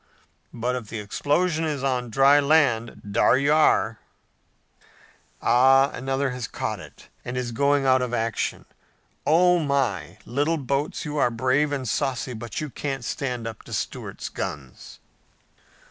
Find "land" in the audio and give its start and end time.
2.39-3.03